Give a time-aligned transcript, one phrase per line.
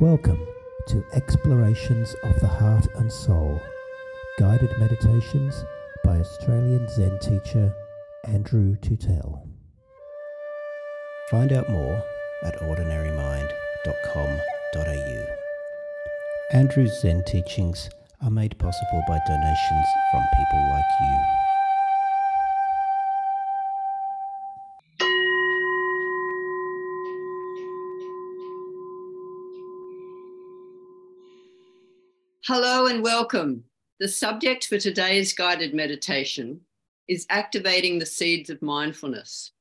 [0.00, 0.40] Welcome
[0.86, 3.60] to Explorations of the Heart and Soul,
[4.38, 5.62] guided meditations
[6.02, 7.74] by Australian Zen teacher
[8.24, 9.46] Andrew Tootell.
[11.30, 12.02] Find out more
[12.44, 15.26] at ordinarymind.com.au.
[16.54, 17.90] Andrew's Zen teachings
[18.22, 21.39] are made possible by donations from people like you.
[32.52, 33.62] Hello and welcome.
[34.00, 36.60] The subject for today's guided meditation
[37.06, 39.52] is activating the seeds of mindfulness.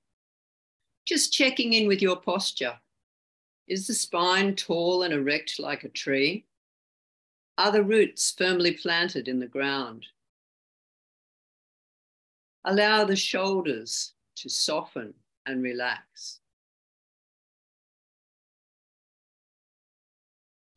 [1.06, 2.80] Just checking in with your posture.
[3.68, 6.48] Is the spine tall and erect like a tree?
[7.60, 10.08] Are the roots firmly planted in the ground?
[12.66, 15.14] Allow the shoulders to soften
[15.46, 16.39] and relax.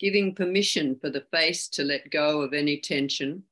[0.03, 3.45] Giving permission for the face to let go of any tension.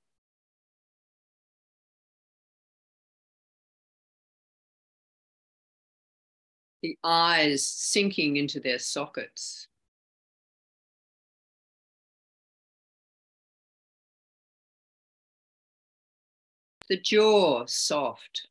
[6.82, 9.68] The eyes sinking into their sockets.
[16.88, 18.49] The jaw soft.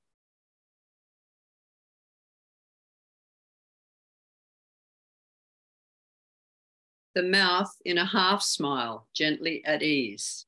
[7.15, 10.45] The mouth in a half smile, gently at ease.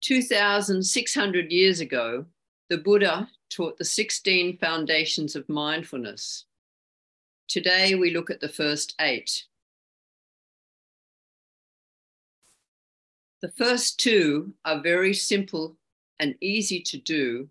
[0.00, 2.26] Two thousand six hundred years ago,
[2.68, 6.44] the Buddha taught the 16 foundations of mindfulness.
[7.46, 9.44] Today, we look at the first eight.
[13.42, 15.76] The first two are very simple
[16.18, 17.48] and easy to do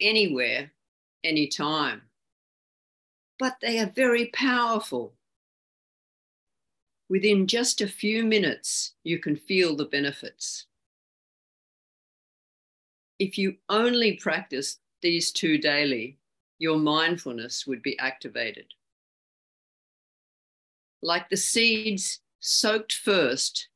[0.00, 0.72] anywhere
[1.24, 2.02] anytime.
[3.38, 5.14] But they are very powerful.
[7.08, 10.66] Within just a few minutes, you can feel the benefits.
[13.18, 16.18] If you only practice these two daily,
[16.58, 18.66] your mindfulness would be activated.
[21.02, 23.68] Like the seeds soaked first,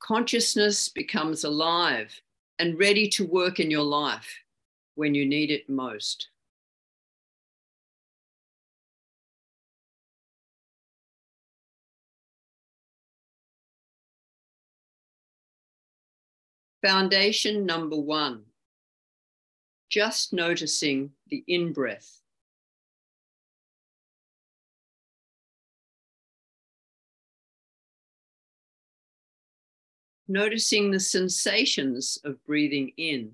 [0.00, 2.20] consciousness becomes alive
[2.58, 4.28] and ready to work in your life
[4.94, 6.28] when you need it most.
[16.86, 18.44] Foundation number one,
[19.90, 22.22] just noticing the in breath.
[30.28, 33.32] Noticing the sensations of breathing in.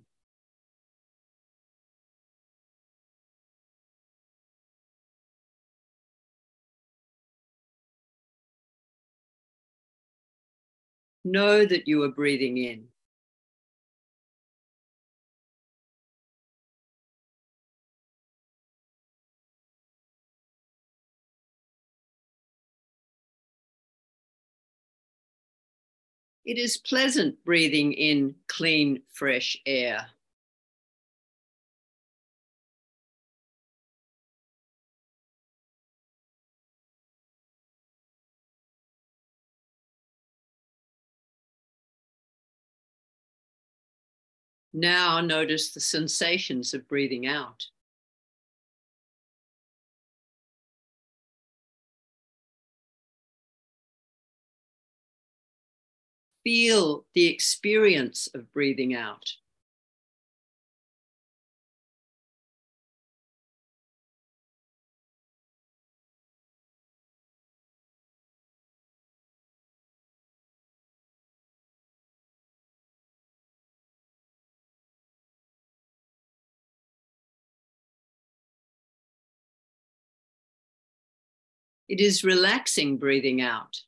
[11.23, 12.92] Know that you are breathing in.
[26.45, 30.09] It is pleasant breathing in clean, fresh air.
[44.73, 47.67] Now notice the sensations of breathing out.
[56.45, 59.35] Feel the experience of breathing out.
[81.89, 83.83] It is relaxing breathing out.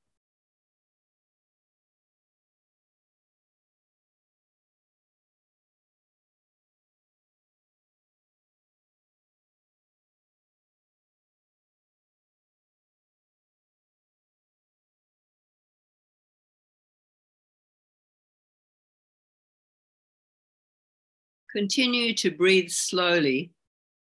[21.54, 23.52] Continue to breathe slowly,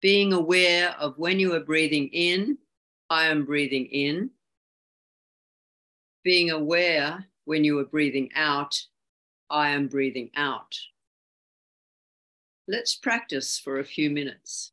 [0.01, 2.57] being aware of when you are breathing in,
[3.11, 4.31] I am breathing in.
[6.23, 8.81] Being aware when you are breathing out,
[9.51, 10.79] I am breathing out.
[12.69, 14.71] Let's practice for a few minutes.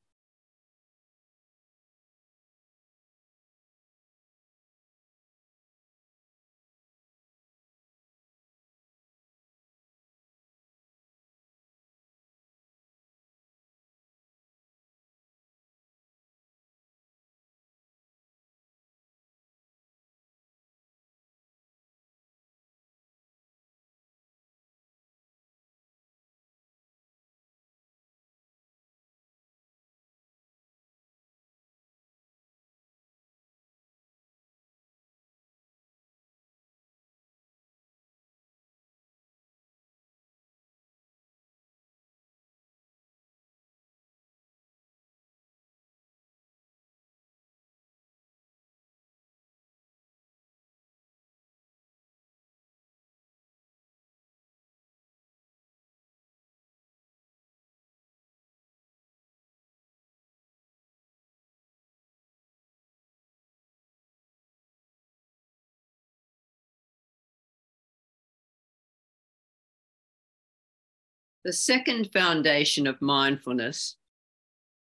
[71.47, 73.95] The second foundation of mindfulness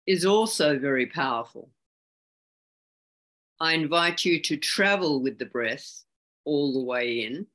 [0.05, 1.69] is also very powerful.
[3.61, 6.03] I invite you to travel with the breath
[6.43, 7.47] all the way in.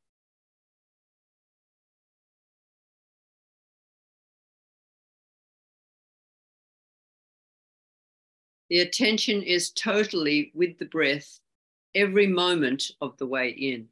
[8.71, 11.39] The attention is totally with the breath
[11.95, 13.89] every moment of the way in.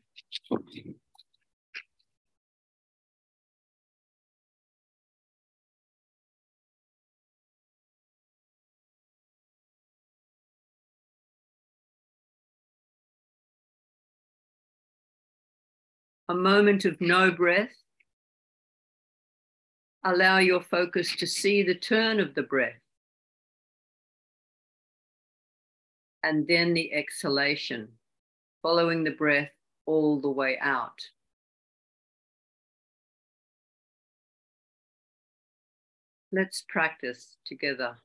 [16.30, 17.74] A moment of no breath.
[20.04, 22.78] Allow your focus to see the turn of the breath.
[26.22, 27.88] And then the exhalation,
[28.62, 29.50] following the breath
[29.86, 31.00] all the way out.
[36.30, 37.96] Let's practice together.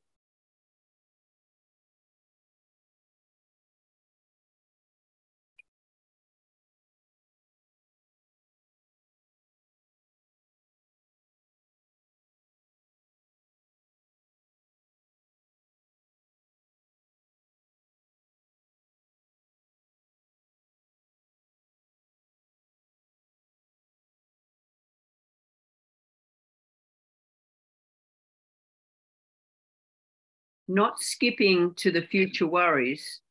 [30.67, 33.21] Not skipping to the future worries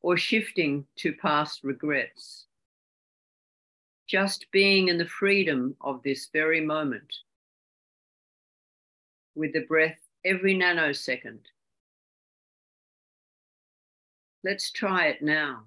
[0.00, 2.46] or shifting to past regrets.
[4.08, 7.12] Just being in the freedom of this very moment
[9.34, 11.40] with the breath every nanosecond.
[14.44, 15.64] Let's try it now.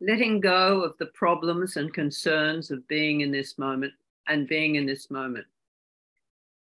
[0.00, 3.92] Letting go of the problems and concerns of being in this moment
[4.28, 5.46] and being in this moment.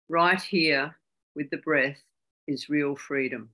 [0.09, 0.95] Right here
[1.35, 2.01] with the breath
[2.47, 3.49] is real freedom.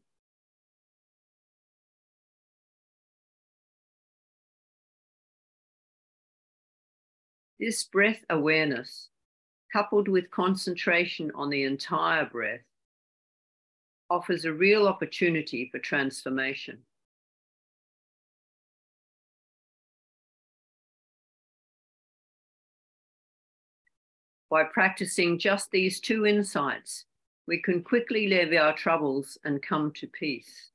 [7.60, 9.10] This breath awareness,
[9.72, 12.62] coupled with concentration on the entire breath,
[14.10, 16.80] offers a real opportunity for transformation.
[24.50, 27.06] By practicing just these two insights,
[27.48, 30.72] we can quickly leave our troubles and come to peace.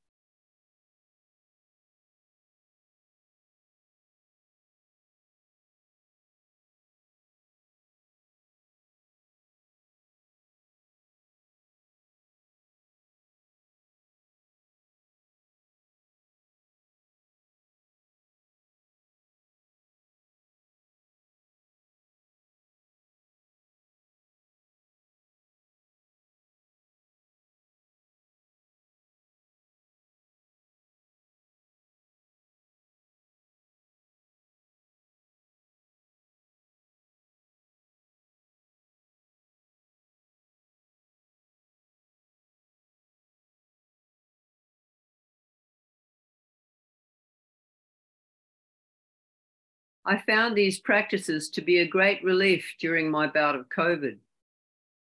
[50.07, 54.17] I found these practices to be a great relief during my bout of COVID.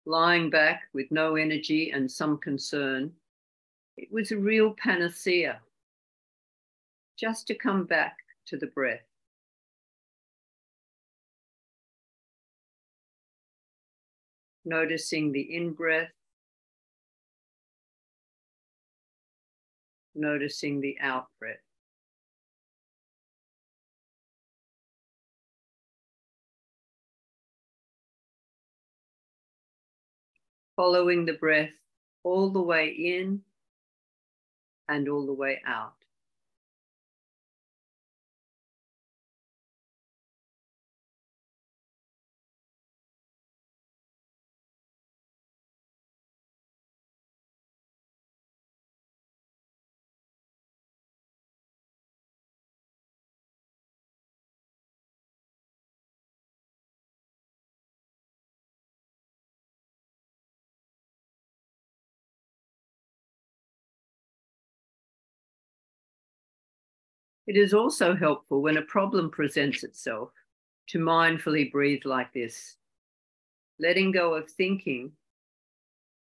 [0.07, 3.13] Lying back with no energy and some concern,
[3.97, 5.61] it was a real panacea
[7.17, 9.03] just to come back to the breath.
[14.65, 16.11] Noticing the in breath,
[20.17, 21.68] noticing the out breath.
[30.79, 31.73] Following the breath
[32.25, 33.43] all the way in
[34.89, 35.98] and all the way out.
[67.49, 70.33] It is also helpful when a problem presents itself
[70.89, 72.77] to mindfully breathe like this.
[73.79, 75.13] Letting go of thinking,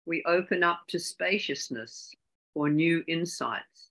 [0.05, 2.13] we open up to spaciousness
[2.53, 3.88] or new insights.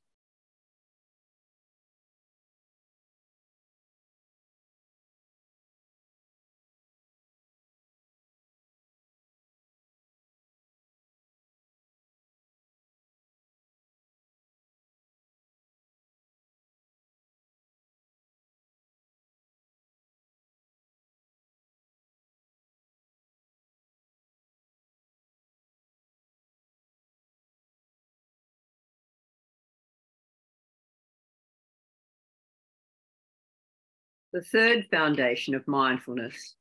[34.31, 36.55] The third foundation of mindfulness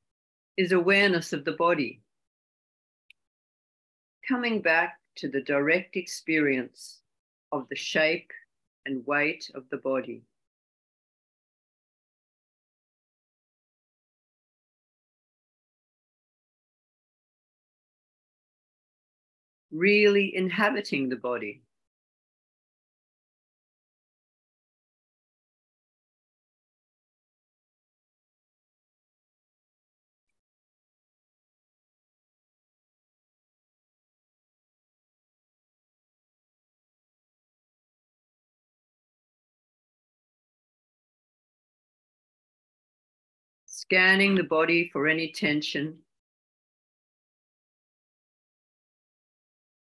[0.55, 2.01] is awareness of the body.
[4.25, 7.01] Coming back to the direct experience
[7.51, 8.31] of the shape
[8.85, 10.23] and weight of the body.
[19.71, 21.63] Really inhabiting the body.
[43.77, 45.99] Scanning the body for any tension,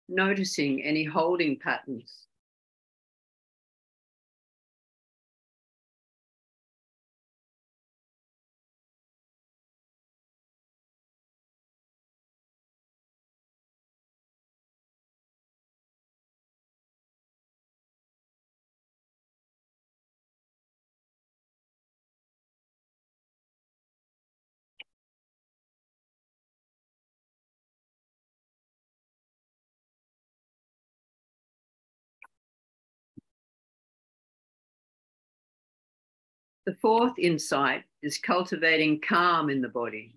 [0.10, 2.25] noticing any holding patterns.
[36.65, 40.15] The fourth insight is cultivating calm in the body.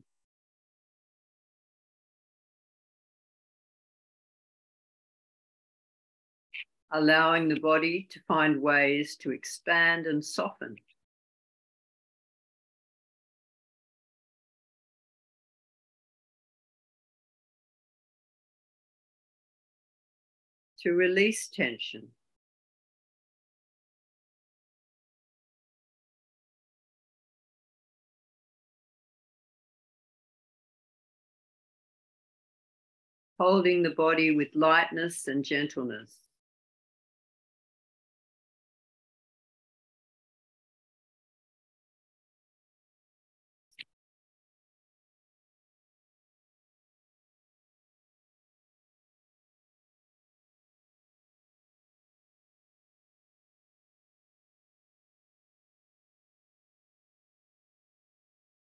[6.90, 10.76] Allowing the body to find ways to expand and soften.
[20.84, 22.08] To release tension.
[33.38, 36.16] Holding the body with lightness and gentleness.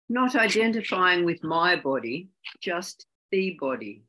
[0.10, 2.30] Not identifying with my body,
[2.62, 4.04] just the body.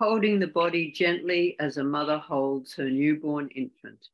[0.00, 4.08] Holding the body gently as a mother holds her newborn infant.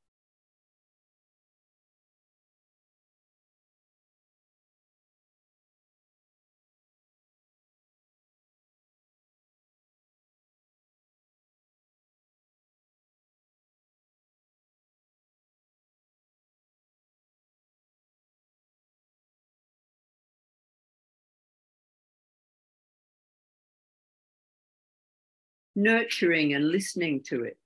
[25.83, 27.59] Nurturing and listening to it.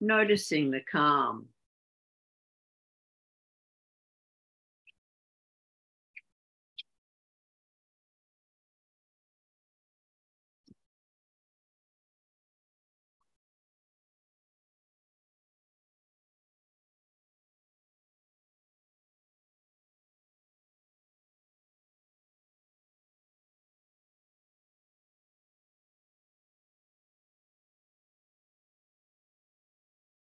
[0.00, 1.46] Noticing the calm.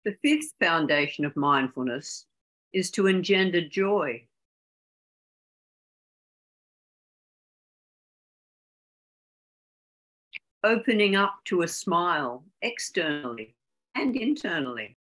[0.05, 2.27] The fifth foundation of mindfulness
[2.73, 4.27] is to engender joy.
[10.63, 13.55] Opening up to a smile externally
[13.95, 14.95] and internally.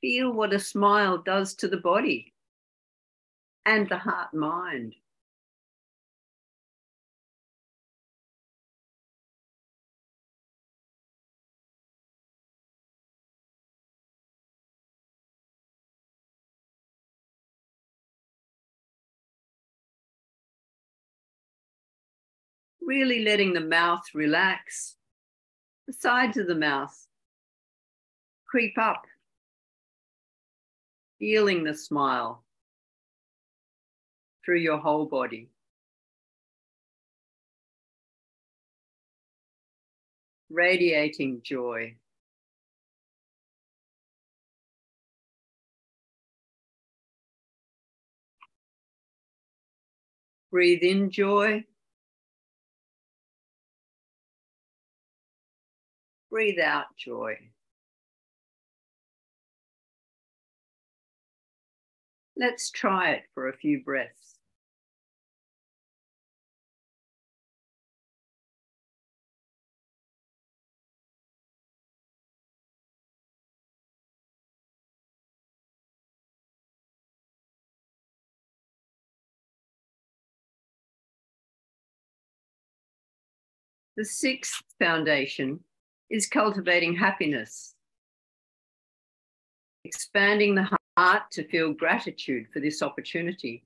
[0.00, 2.33] Feel what a smile does to the body
[3.66, 4.94] and the heart mind.
[22.86, 24.96] Really letting the mouth relax,
[25.86, 26.94] the sides of the mouth
[28.46, 29.04] creep up,
[31.18, 32.44] feeling the smile
[34.44, 35.48] through your whole body.
[40.50, 41.96] Radiating joy.
[50.50, 51.64] Breathe in joy.
[56.30, 57.38] Breathe out joy.
[62.36, 64.33] Let's try it for a few breaths.
[83.96, 85.60] The sixth foundation
[86.10, 87.74] is cultivating happiness,
[89.84, 93.64] expanding the heart to feel gratitude for this opportunity,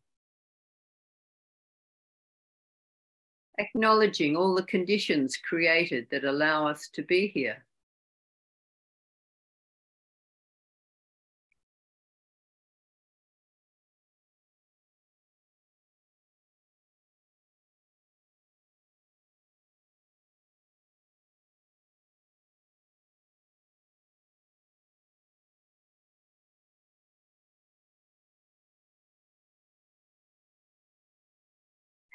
[3.58, 7.64] acknowledging all the conditions created that allow us to be here.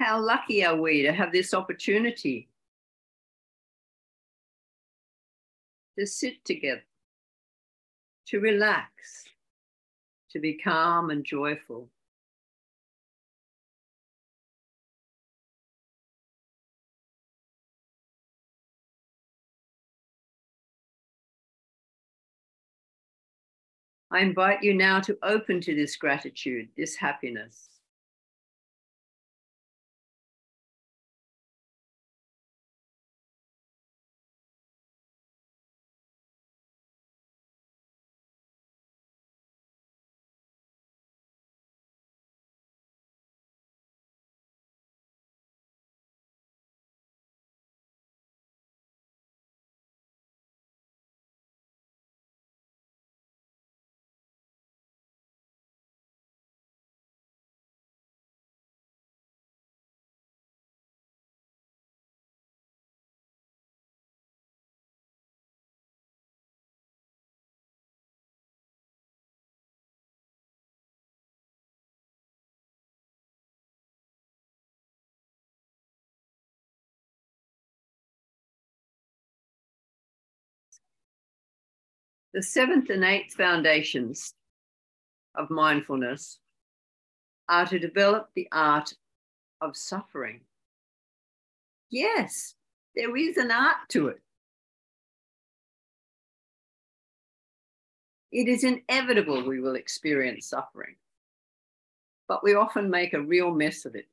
[0.03, 2.49] How lucky are we to have this opportunity
[5.97, 6.83] to sit together,
[8.27, 8.89] to relax,
[10.31, 11.87] to be calm and joyful.
[24.11, 27.72] I invite you now to open to this gratitude, this happiness.
[82.33, 84.33] The seventh and eighth foundations
[85.35, 86.39] of mindfulness
[87.47, 88.95] are to develop the art
[89.61, 90.41] of suffering.
[91.91, 92.55] Yes,
[92.95, 94.19] there is an art to it.
[98.31, 100.95] It is inevitable we will experience suffering,
[102.27, 104.07] but we often make a real mess of it.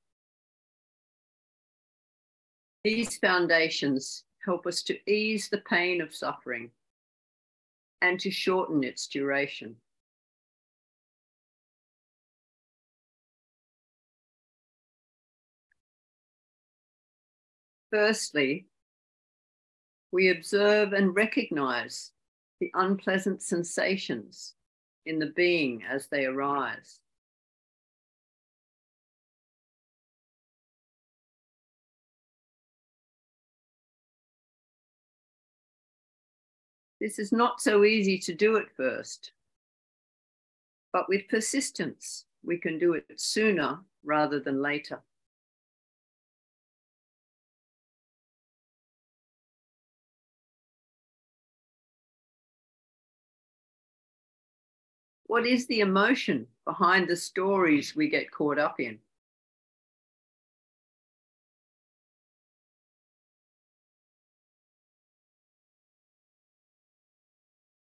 [2.84, 6.70] These foundations help us to ease the pain of suffering
[8.02, 9.76] and to shorten its duration.
[17.90, 18.66] Firstly,
[20.12, 22.12] we observe and recognize
[22.60, 24.54] the unpleasant sensations
[25.06, 27.00] in the being as they arise.
[37.00, 39.32] This is not so easy to do at first,
[40.92, 45.02] but with persistence, we can do it sooner rather than later.
[55.24, 58.98] What is the emotion behind the stories we get caught up in?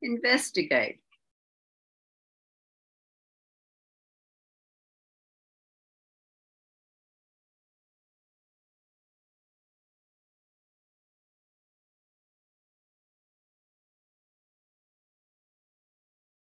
[0.01, 0.99] Investigate.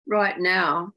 [0.06, 0.94] Right now,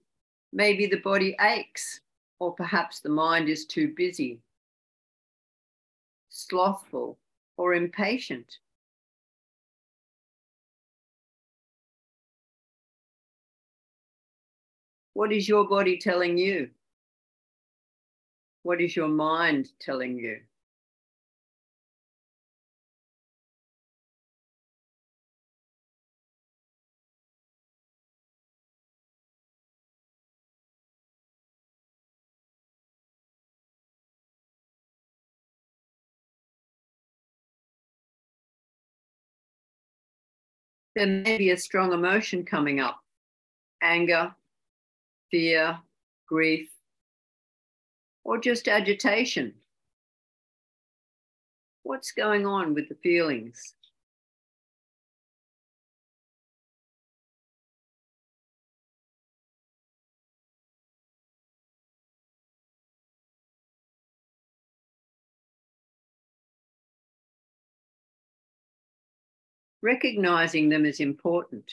[0.54, 2.02] maybe the body aches,
[2.39, 4.41] or perhaps the mind is too busy,
[6.30, 7.20] slothful,
[7.58, 8.60] or impatient.
[15.17, 16.69] What is your body telling you?
[18.62, 20.41] What is your mind telling you?
[40.95, 42.99] There may be a strong emotion coming up
[43.82, 44.36] anger,
[45.32, 45.80] fear,
[46.28, 46.70] grief,
[48.24, 49.54] or just agitation?
[51.84, 53.76] What's going on with the feelings?
[69.82, 71.72] Recognizing them is important.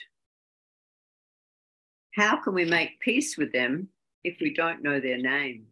[2.15, 3.89] How can we make peace with them
[4.23, 5.67] if we don't know their name?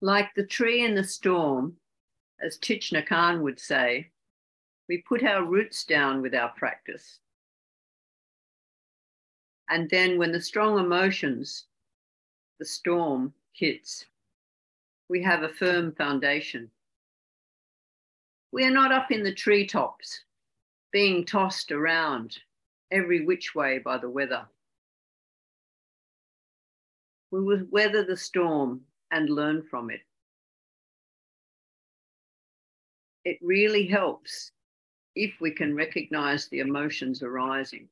[0.00, 1.76] Like the tree in the storm,
[2.40, 4.10] as Thich Nhat Hanh would say,
[4.88, 7.18] we put our roots down with our practice.
[9.68, 11.64] And then when the strong emotions,
[12.58, 14.06] the storm hits,
[15.08, 16.70] we have a firm foundation.
[18.52, 20.24] We are not up in the treetops,
[20.90, 22.38] being tossed around
[22.90, 24.46] every which way by the weather.
[27.30, 30.00] We will weather the storm and learn from it.
[33.24, 34.52] It really helps
[35.14, 37.88] if we can recognize the emotions arising.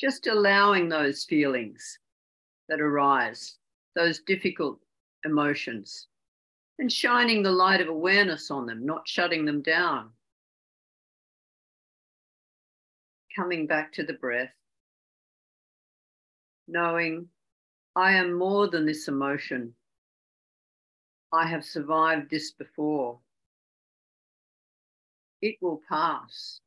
[0.00, 1.98] Just allowing those feelings
[2.68, 3.58] that arise,
[3.94, 4.78] those difficult
[5.26, 6.06] emotions
[6.78, 10.08] and shining the light of awareness on them, not shutting them down.
[13.36, 14.54] Coming back to the breath,
[16.66, 17.28] knowing
[17.94, 19.74] I am more than this emotion.
[21.32, 23.18] I have survived this before.
[25.42, 26.60] It will pass.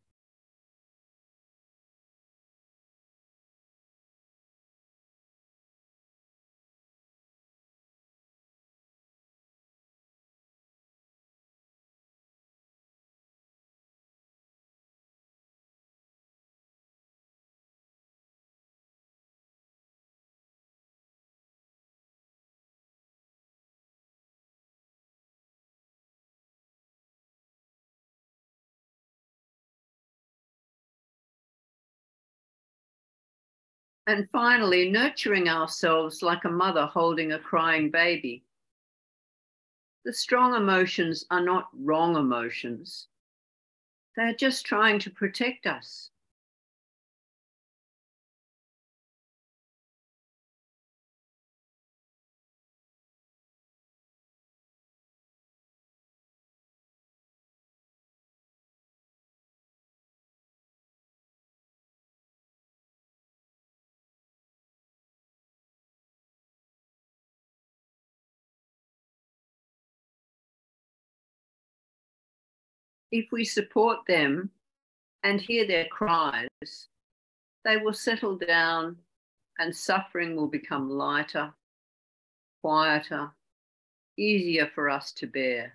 [34.05, 38.43] And finally, nurturing ourselves like a mother holding a crying baby.
[40.03, 43.07] The strong emotions are not wrong emotions,
[44.15, 46.09] they're just trying to protect us.
[73.13, 74.49] If we support them
[75.21, 76.47] and hear their cries,
[77.63, 78.97] they will settle down
[79.59, 81.53] and suffering will become lighter,
[82.61, 83.29] quieter,
[84.17, 85.73] easier for us to bear.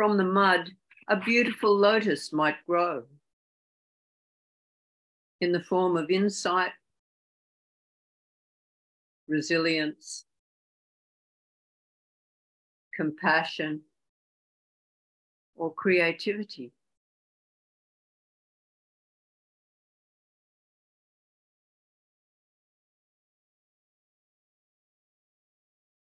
[0.00, 0.70] From the mud,
[1.08, 3.02] a beautiful lotus might grow
[5.42, 6.70] in the form of insight,
[9.28, 10.24] resilience,
[12.94, 13.82] compassion,
[15.54, 16.72] or creativity.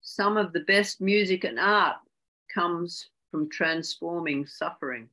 [0.01, 1.95] Some of the best music and art
[2.53, 5.08] comes from transforming suffering.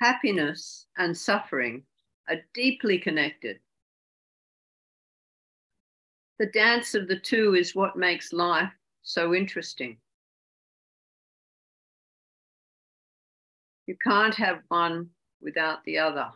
[0.00, 1.82] Happiness and suffering
[2.28, 3.58] are deeply connected.
[6.38, 9.98] The dance of the two is what makes life so interesting.
[13.86, 15.10] You can't have one
[15.42, 16.30] without the other.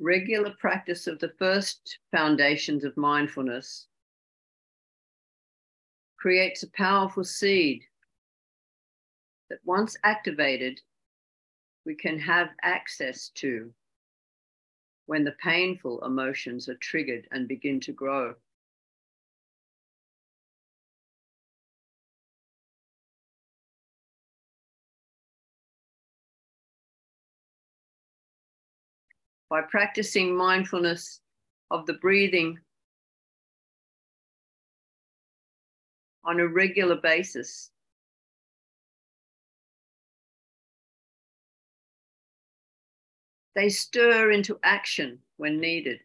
[0.00, 3.86] Regular practice of the first foundations of mindfulness
[6.18, 7.82] creates a powerful seed
[9.50, 10.80] that once activated,
[11.84, 13.72] we can have access to
[15.06, 18.34] when the painful emotions are triggered and begin to grow.
[29.48, 31.20] By practicing mindfulness
[31.70, 32.58] of the breathing
[36.24, 37.70] on a regular basis.
[43.54, 46.00] They stir into action when needed.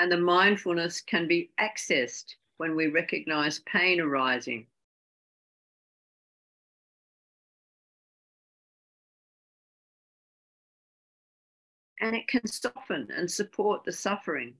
[0.00, 4.66] And the mindfulness can be accessed when we recognize pain arising.
[12.00, 14.54] And it can soften and support the suffering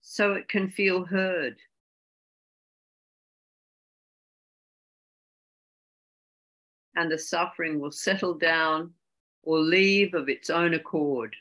[0.00, 1.56] so it can feel heard.
[6.94, 8.92] And the suffering will settle down
[9.42, 11.34] or leave of its own accord.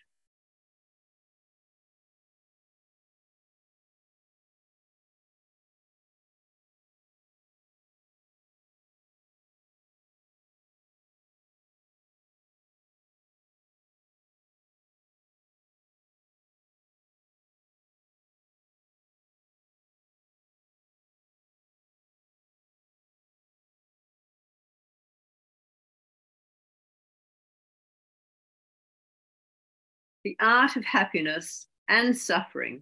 [30.24, 32.82] The art of happiness and suffering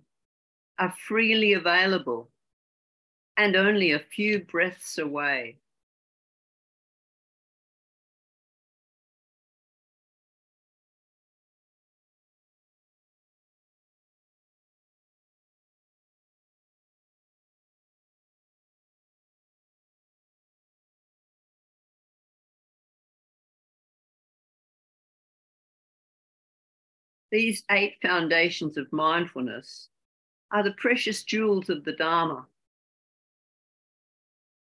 [0.79, 2.29] are freely available
[3.37, 5.57] and only a few breaths away.
[27.31, 29.87] These eight foundations of mindfulness
[30.51, 32.45] are the precious jewels of the Dharma.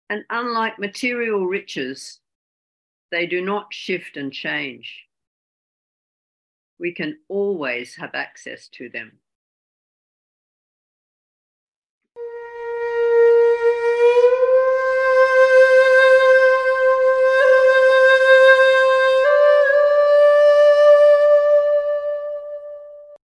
[0.09, 2.19] And unlike material riches,
[3.11, 5.05] they do not shift and change.
[6.79, 9.13] We can always have access to them.